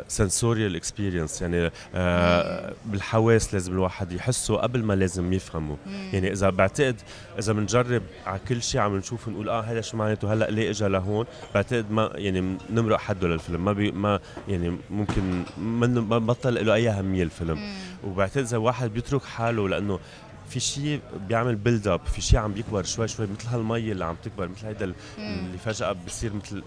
sensorial 0.09 0.77
experience 0.77 1.43
يعني 1.43 1.71
آه 1.95 2.73
بالحواس 2.87 3.55
لازم 3.55 3.73
الواحد 3.73 4.13
يحسه 4.13 4.57
قبل 4.57 4.83
ما 4.83 4.95
لازم 4.95 5.33
يفهمه. 5.33 5.77
يعني 6.13 6.33
إذا 6.33 6.51
بعتقد 6.51 6.97
إذا 7.39 7.53
بنجرب 7.53 8.03
على 8.27 8.41
كل 8.49 8.63
شيء 8.63 8.81
عم 8.81 8.97
نشوف 8.97 9.29
نقول 9.29 9.49
آه 9.49 9.61
هذا 9.61 9.81
شو 9.81 9.97
معناته؟ 9.97 10.33
هلأ 10.33 10.51
ليه 10.51 10.71
اجى 10.71 10.89
لهون؟ 10.89 11.27
بعتقد 11.55 11.91
ما 11.91 12.11
يعني 12.15 12.59
نمرق 12.71 12.99
حده 12.99 13.29
للفيلم. 13.29 13.65
ما 13.65 13.73
بي 13.73 13.93
ما 13.93 14.21
يعني 14.49 14.79
ممكن 14.91 15.43
ما 15.59 16.19
بطل 16.19 16.67
له 16.67 16.75
أي 16.75 16.89
أهمية 16.91 17.23
الفيلم. 17.23 17.59
وبعتقد 18.05 18.39
إذا 18.45 18.57
واحد 18.57 18.95
بيترك 18.95 19.25
حاله 19.25 19.69
لأنه 19.69 19.99
في 20.49 20.61
شيء 20.61 21.01
بيعمل 21.29 21.55
build 21.57 21.89
up 21.89 22.01
في 22.07 22.21
شيء 22.21 22.39
عم 22.39 22.53
بيكبر 22.53 22.83
شوي 22.83 23.09
شوي 23.09 23.27
مثل 23.27 23.49
هالمي 23.49 23.93
اللي 23.93 24.05
عم 24.05 24.17
تكبر 24.25 24.49
مثل 24.49 24.67
هيدا 24.67 24.85
ال- 24.85 24.95
اللي 25.19 25.59
فجأة 25.59 25.93
بصير 26.07 26.33
مثل 26.35 26.63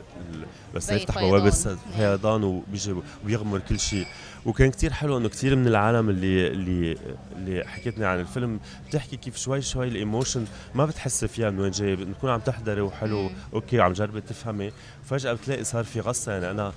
بس 0.76 0.90
يفتح. 0.92 1.20
بوابة 1.20 1.48
السد 1.48 1.78
فيضان 1.98 2.44
وبيجي 2.44 2.96
وبيغمر 3.24 3.60
كل 3.60 3.80
شيء 3.80 4.06
وكان 4.46 4.72
كتير 4.72 4.94
حلو 4.94 5.18
إنه 5.18 5.30
كتير 5.30 5.56
من 5.56 5.68
العالم 5.68 6.10
اللي 6.10 6.48
اللي 6.48 6.98
اللي 7.36 7.64
حكيتني 7.68 8.06
عن 8.06 8.20
الفيلم 8.20 8.60
بتحكي 8.88 9.18
كيف 9.18 9.38
شوي 9.38 9.62
شوي 9.62 9.88
ال 9.88 9.95
emotion 9.95 10.46
ما 10.76 10.86
بتحسي 10.86 11.28
فيها 11.28 11.50
من 11.50 11.60
وين 11.60 11.72
جاي 11.72 11.96
بتكون 11.96 12.30
عم 12.30 12.40
تحضري 12.40 12.82
وحلو. 12.82 13.30
okay 13.54 13.82
عم 13.82 13.94
جربي 13.94 14.22
تفهمي 14.22 14.72
فجأة 15.04 15.34
بتلاقي 15.34 15.64
صار 15.64 15.84
في 15.84 16.00
غصة 16.00 16.32
يعني 16.32 16.52
أنا 16.52 16.74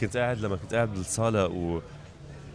كنت 0.00 0.16
قاعد 0.16 0.40
لما 0.40 0.56
كنت 0.56 0.74
قاعد 0.74 0.94
بالصالة 0.94 1.46
و 1.46 1.80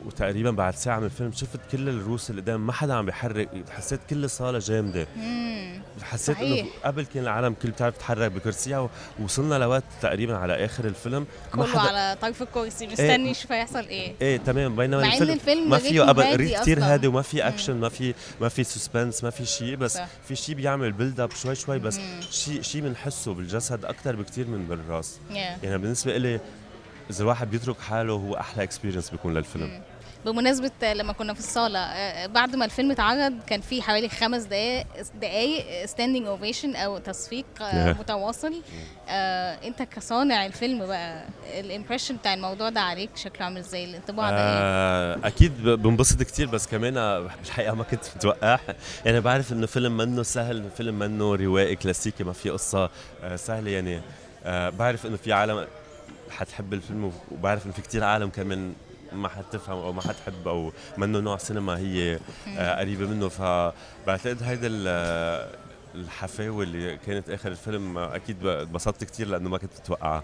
وتقريبا 0.05 0.51
بعد 0.51 0.75
ساعة 0.75 0.99
من 0.99 1.05
الفيلم 1.05 1.31
شفت 1.31 1.59
كل 1.71 1.89
الروس 1.89 2.29
اللي 2.29 2.41
قدام 2.41 2.65
ما 2.67 2.73
حدا 2.73 2.93
عم 2.93 3.05
بيحرك 3.05 3.49
حسيت 3.71 3.99
كل 4.09 4.23
الصاله 4.23 4.59
جامدة 4.59 5.07
مم. 5.17 5.81
حسيت. 6.01 6.37
إنه 6.39 6.65
قبل 6.83 7.05
كان 7.05 7.23
العالم 7.23 7.53
كل 7.61 7.69
بتعرف 7.71 7.97
تتحرك 7.97 8.31
بكرسيها 8.31 8.89
ووصلنا 9.19 9.55
لوقت 9.55 9.83
تقريبا 10.01 10.37
على 10.37 10.65
آخر 10.65 10.85
الفيلم 10.85 11.25
كله 11.53 11.79
على 11.79 12.17
طرف 12.21 12.41
الكرسي 12.41 12.87
مستني 12.87 13.29
يشوف 13.29 13.51
هيحصل 13.51 13.79
إيه 13.79 14.13
إيه 14.21 14.37
تمام 14.37 14.75
بينما 14.75 15.01
مع 15.01 15.07
إن 15.07 15.11
الفيلم 15.13 15.31
الفيلم 15.33 15.69
ما 15.69 15.77
فيه 15.77 16.01
rhythm 16.35 16.59
كثير. 16.59 16.83
هادي 16.83 17.07
وما 17.07 17.21
في 17.21 17.47
أكشن 17.47 17.75
ما 17.79 17.89
في 17.89 18.13
ما 18.41 18.49
في 18.49 18.63
suspense 18.63 19.23
ما 19.23 19.29
في 19.29 19.45
شيء 19.45 19.75
بس 19.75 19.93
صح. 19.93 20.07
في 20.27 20.35
شيء 20.35 20.55
بيعمل 20.55 20.91
build 20.91 21.19
up 21.19 21.31
شوي 21.31 21.55
شوي 21.55 21.79
بس 21.79 21.97
مم. 21.97 22.21
شيء 22.31 22.61
شيء 22.61 22.81
بنحسه 22.81 23.33
بالجسد 23.33 23.85
أكثر 23.85 24.15
بكثير 24.15 24.47
من 24.47 24.65
بالراس 24.67 25.19
Yeah. 25.29 25.35
يعني 25.63 25.77
بالنسبة 25.77 26.17
لي 26.17 26.39
إذا 27.09 27.21
الواحد 27.23 27.49
بيترك 27.51 27.79
حاله 27.79 28.13
هو 28.13 28.33
أحلى 28.37 28.63
experience 28.63 29.09
بيكون 29.09 29.33
للفيلم 29.33 29.81
بمناسبة 30.25 30.93
لما 30.93 31.13
كنا 31.13 31.33
في 31.33 31.39
الصالة 31.39 31.79
آه، 31.79 32.27
بعد 32.27 32.55
ما 32.55 32.65
الفيلم 32.65 32.91
اتعرض 32.91 33.33
كان 33.47 33.61
في 33.61 33.81
حوالي 33.81 34.09
خمس 34.09 34.43
دقايق 34.43 34.85
دقايق 35.21 35.85
standing 35.85 36.27
ovation 36.27 36.75
أو 36.75 36.97
تصفيق 36.97 37.45
آه،. 37.61 37.93
متواصل 37.93 38.61
آه، 39.09 39.67
أنت 39.67 39.81
كصانع 39.81 40.45
الفيلم 40.45 40.85
بقى 40.85 41.25
ال 41.59 41.64
impression 41.64 42.15
بتاع 42.15 42.33
الموضوع 42.33 42.69
ده 42.69 42.81
عليك 42.81 43.09
شكله 43.15 43.45
عامل 43.45 43.57
إزاي 43.57 43.85
الانطباع 43.85 44.29
ده 44.29 44.37
إيه؟ 44.37 44.43
آه 44.43 45.27
أكيد 45.27 45.63
بنبسط 45.63 46.23
كتير 46.23 46.47
بس 46.47 46.67
كمان 46.67 46.97
آه، 46.97 47.19
بالحقيقة 47.19 47.75
ما 47.75 47.83
كنت 47.83 48.05
متوقع 48.15 48.59
يعني 49.05 49.19
بعرف 49.19 49.51
انه 49.53 49.65
فيلم 49.65 49.97
منه 49.97 50.23
سهل 50.23 50.69
فيلم 50.77 50.99
منه 50.99 51.35
روائي 51.35 51.75
كلاسيكي 51.75 52.23
ما 52.23 52.33
في 52.33 52.49
قصة 52.49 52.89
آه 53.23 53.35
سهلة 53.35 53.71
يعني 53.71 54.01
آه 54.43 54.69
بعرف 54.69 55.05
انه 55.05 55.17
في 55.17 55.33
عالم 55.33 55.67
حتحب 56.29 56.73
الفيلم 56.73 57.11
وبعرف 57.31 57.65
انه 57.65 57.73
في 57.73 57.81
كتير 57.81 58.03
عالم 58.03 58.29
كمان 58.29 58.73
ما 59.15 59.29
حتفهم 59.29 59.77
أو 59.77 59.93
ما 59.93 60.01
حتحب 60.01 60.47
أو 60.47 60.71
منه 60.97 61.19
نوع 61.19 61.37
سينما 61.37 61.77
هي 61.77 62.19
آه 62.57 62.79
قريبة 62.79 63.07
منه. 63.07 63.29
فبعتقد 63.29 64.43
هيدا 64.43 64.67
ال- 64.67 65.49
الحفاوة 65.95 66.63
اللي 66.63 66.97
كانت 66.97 67.29
آخر 67.29 67.51
الفيلم 67.51 67.97
آه، 67.97 68.15
أكيد 68.15 68.45
اتبسطت 68.45 69.03
كتير 69.03 69.27
لأنه 69.27 69.49
ما 69.49 69.57
كنت 69.57 69.71
متوقعها 69.83 70.23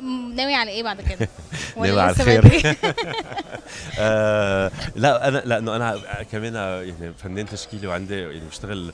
م- 0.00 0.32
ناوي 0.34 0.54
على 0.54 0.70
إيه 0.70 0.82
بعد 0.82 1.00
كده؟ 1.00 1.28
ناوي 1.76 2.00
على 2.00 2.10
الخير. 2.10 2.76
آه 3.98 4.70
لا 4.96 5.28
أنا 5.28 5.38
لأنه 5.38 5.76
أنا 5.76 6.00
كمان 6.32 6.54
يعني 6.54 7.12
فنان 7.18 7.46
تشكيلي 7.46 7.86
وعندي 7.86 8.20
يعني 8.20 8.40
بشتغل 8.50 8.92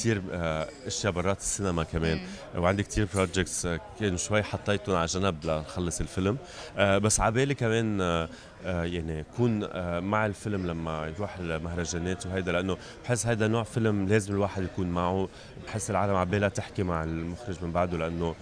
كثير 0.00 0.22
آه 0.32 0.68
اشياء 0.86 1.12
برات 1.12 1.38
السينما 1.38 1.82
كمان. 1.84 2.20
وعندي 2.56 2.82
كثير 2.82 3.08
بروجكتس 3.14 3.66
كان 4.00 4.16
شوي 4.16 4.42
حطيتهم 4.42 4.96
على 4.96 5.06
جنب 5.06 5.44
لخلص 5.44 6.00
الفيلم. 6.00 6.36
آه 6.78 6.98
بس 6.98 7.20
على 7.20 7.32
بالي 7.32 7.54
كمان 7.54 8.00
آه 8.00 8.28
آه 8.64 8.84
يعني 8.84 9.24
كون 9.36 9.64
آه 9.64 10.00
مع 10.00 10.26
الفيلم 10.26 10.66
لما 10.66 11.06
يروح 11.16 11.36
المهرجانات 11.38 12.26
وهيدا 12.26 12.52
لأنه 12.52 12.76
بحس 13.04 13.26
هيدا 13.26 13.48
نوع 13.48 13.62
فيلم 13.62 14.08
لازم 14.08 14.34
الواحد 14.34 14.62
يكون 14.62 14.86
معه. 14.86 15.28
بحس 15.66 15.90
العالم 15.90 16.14
على 16.14 16.30
بالها 16.30 16.48
تحكي 16.48 16.82
مع 16.82 17.04
المخرج 17.04 17.56
من 17.64 17.72
بعده 17.72 17.98
لأنه 17.98 18.34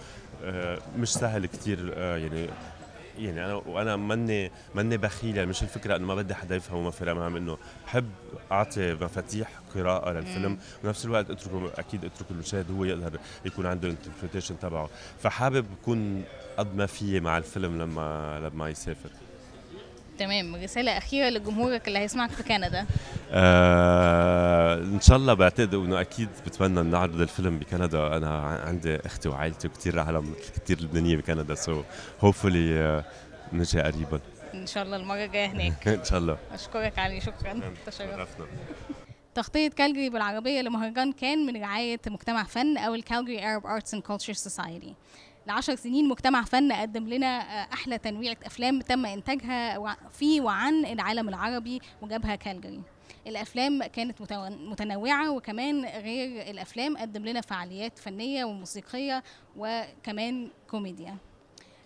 آه 0.43 0.77
مش 0.97 1.13
سهل 1.13 1.45
كثير 1.45 1.93
آه 1.97 2.17
يعني 2.17 2.47
يعني 3.19 3.45
أنا 3.45 3.53
وأنا 3.53 3.95
ماني 3.95 4.51
ماني 4.75 4.97
بخيل 4.97 5.37
يعني 5.37 5.49
مش 5.49 5.63
الفكرة 5.63 5.95
إنه 5.95 6.07
ما 6.07 6.15
بدي 6.15 6.33
حدا 6.33 6.55
يفهم 6.55 6.79
وما 6.79 6.91
في 6.91 7.11
المهم 7.11 7.35
إنه 7.35 7.57
بحب 7.85 8.09
أعطي 8.51 8.93
مفاتيح 8.93 9.49
قراءة 9.75 10.11
للفيلم 10.11 10.57
ونفس 10.83 11.05
الوقت 11.05 11.29
اتركه 11.29 11.71
أكيد 11.77 12.05
اترك 12.05 12.31
المشاهد 12.31 12.71
هو 12.71 12.85
يقدر 12.85 13.19
يكون 13.45 13.65
عنده 13.65 13.87
ال 13.87 13.92
interpretation 13.92 14.59
تبعه. 14.59 14.89
فحابب 15.23 15.65
أكون 15.81 16.23
قد 16.57 16.75
ما 16.75 16.85
في 16.85 17.19
مع 17.19 17.37
الفيلم 17.37 17.81
لما 17.81 18.39
لما 18.39 18.69
يسافر. 18.69 19.09
تمام 20.19 20.55
رسالة 20.55 20.97
أخيرة 20.97 21.29
لجمهورك 21.29 21.87
اللي 21.87 21.99
هيسمعك 21.99 22.29
في 22.29 22.43
كندا. 22.43 22.85
آه 23.31 24.75
إن 24.75 25.01
شاء 25.01 25.17
الله 25.17 25.33
بعتقد 25.33 25.73
إنه 25.73 26.01
أكيد 26.01 26.29
بتمنى 26.45 26.81
نعرض 26.81 27.21
الفيلم 27.21 27.59
بكندا. 27.59 28.17
أنا 28.17 28.39
عندي 28.65 28.95
أختي 28.95 29.29
وعائلتي 29.29 29.67
وكثير 29.67 29.99
عالم 29.99 30.35
كثير 30.55 30.81
لبنانية 30.81 31.17
بكندا 31.17 31.55
so 31.55 31.83
hopefully 32.21 33.03
نجي 33.53 33.81
قريبا. 33.81 34.19
إن 34.53 34.67
شاء 34.67 34.83
الله 34.83 34.97
المرة 34.97 35.25
الجاية 35.25 35.45
هناك. 35.47 35.87
إن 35.99 36.03
شاء 36.03 36.19
الله. 36.19 36.37
أشكرك 36.53 36.99
علي 36.99 37.21
شكرا. 37.21 37.61
تشرفت. 37.85 38.17
شرفنا. 38.17 38.45
تغطية 39.35 39.67
كالجاري 39.67 40.09
بالعربية 40.09 40.61
لمهرجان 40.61 41.11
كان 41.11 41.45
من 41.45 41.61
رعاية 41.61 41.99
مجتمع 42.07 42.43
فن 42.43 42.77
أو 42.77 42.95
الكالجري 42.95 43.39
Arab 43.41 43.63
Arts 43.63 43.93
and 43.93 44.01
Culture 44.01 44.37
Society. 44.49 44.93
لعشر 45.49 45.75
سنين 45.75 46.07
مجتمع 46.07 46.43
فن 46.43 46.71
قدم 46.71 47.07
لنا 47.07 47.27
آه، 47.27 47.73
أحلى 47.73 47.97
تنويعة 47.97 48.37
أفلام 48.45 48.81
تم 48.81 49.05
إنتاجها 49.05 49.77
وع- 49.77 49.97
في 50.11 50.41
وعن 50.41 50.85
العالم 50.85 51.29
العربي 51.29 51.81
وجابها 52.01 52.35
كالجري. 52.35 52.81
الأفلام 53.27 53.83
كانت 53.83 54.21
متنوعة 54.43 55.31
وكمان 55.31 55.85
غير 55.85 56.49
الأفلام 56.51 56.97
قدم 56.97 57.25
لنا 57.25 57.41
فعاليات 57.41 57.99
فنية 57.99 58.45
وموسيقية 58.45 59.23
وكمان 59.57 60.49
كوميديا. 60.69 61.17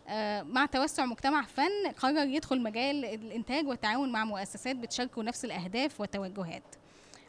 آه، 0.08 0.42
مع 0.42 0.66
توسع 0.66 1.06
مجتمع 1.06 1.42
فن 1.42 1.92
قرر 2.00 2.28
يدخل 2.28 2.62
مجال 2.62 3.06
الإنتاج 3.06 3.68
والتعاون 3.68 4.12
مع 4.12 4.26
مؤسسات 4.26 4.76
بتشاركوا 4.76 5.24
نفس 5.24 5.46
الأهداف 5.46 6.02
والتوجهات. 6.02 6.64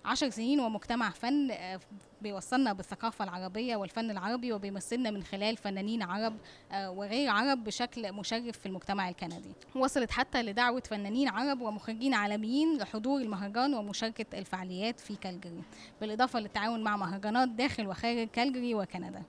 عشر 0.05 0.31
سنين 0.31 0.61
ومجتمع 0.61 1.11
فن 1.11 1.51
آه، 1.51 1.81
بيوصلنا 2.23 2.73
بالثقافة 2.73 3.25
العربية 3.25 3.77
والفن 3.77 4.11
العربي 4.11 4.53
وبيمثلنا 4.53 5.11
من 5.11 5.23
خلال 5.23 5.57
فنانين 5.57 6.03
عرب 6.03 6.37
آه، 6.73 6.91
وغير 6.91 7.31
عرب 7.31 7.65
بشكل 7.65 8.13
مشرف 8.13 8.59
في 8.59 8.67
المجتمع 8.67 9.09
الكندي. 9.09 9.53
وصلت 9.77 10.11
حتى 10.11 10.43
لدعوة 10.43 10.81
فنانين 10.81 11.29
عرب 11.29 11.61
ومخرجين 11.61 12.15
عالميين 12.15 12.79
لحضور 12.79 13.21
المهرجان 13.21 13.75
ومشاركة 13.75 14.39
الفعاليات 14.39 15.01
في 15.01 15.17
كالجري 15.17 15.63
بالإضافة 16.01 16.41
للتعاون 16.41 16.83
مع 16.83 16.97
مهرجانات 16.97 17.49
داخل 17.49 17.87
وخارج 17.87 18.29
كالجري 18.29 18.75
وكندا. 18.75 19.23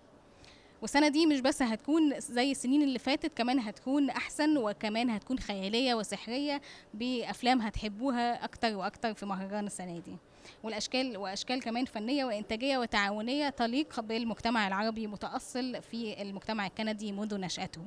والسنة 0.82 1.08
دي 1.08 1.26
مش 1.26 1.40
بس 1.40 1.62
هتكون 1.62 2.20
زي 2.20 2.52
السنين 2.52 2.82
اللي 2.82 3.00
فاتت 3.00 3.38
كمان 3.38 3.60
هتكون 3.60 4.10
أحسن 4.10 4.58
وكمان 4.58 5.10
هتكون 5.10 5.40
خيالية 5.40 5.94
وسحرية 5.94 6.62
بأفلام 6.94 7.62
هتحبوها 7.62 8.44
أكتر 8.46 8.76
وأكتر 8.76 9.14
في 9.14 9.26
مهرجان 9.26 9.66
السنة 9.66 10.00
دي. 10.00 10.18
والأشكال 10.64 11.18
وأشكال 11.18 11.62
كمان 11.62 11.86
فنية 11.86 12.26
وإنتاجية 12.26 12.78
وتعاونية 12.78 13.50
تليق 13.50 14.00
بالمجتمع 14.00 14.68
العربي 14.68 15.08
متأصل 15.08 15.82
في 15.82 16.22
المجتمع 16.22 16.68
الكندي 16.68 17.12
منذ 17.12 17.36
نشأته. 17.40 17.82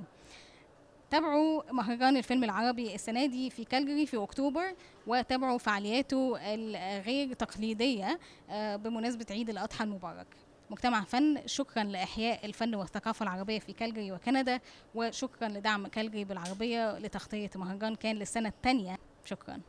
تابعوا 1.10 1.62
مهرجان 1.72 2.16
الفيلم 2.16 2.44
العربي 2.44 2.94
السنة 2.94 3.26
دي 3.26 3.50
في 3.50 3.64
كالجري 3.64 4.06
في 4.06 4.16
أكتوبر 4.16 4.74
وتابعوا 5.06 5.58
فعالياته 5.58 6.36
الغير 6.54 7.32
تقليدية 7.32 8.18
آه، 8.50 8.76
بمناسبة 8.76 9.26
عيد 9.30 9.50
الأضحى 9.50 9.84
المبارك. 9.84 10.26
مجتمع 10.70 11.04
فن 11.04 11.46
شكرا 11.46 11.84
لإحياء 11.84 12.46
الفن 12.46 12.74
والثقافة 12.74 13.22
العربية 13.22 13.58
في 13.58 13.72
كالجري 13.72 14.12
وكندا 14.12 14.60
وشكرا 14.94 15.48
لدعم 15.48 15.86
كالجري 15.86 16.24
بالعربية 16.24 16.98
لتغطية 16.98 17.50
مهرجان 17.56 17.94
كان 17.94 18.16
للسنة 18.16 18.48
الثانية. 18.48 18.98
شكرا. 19.24 19.60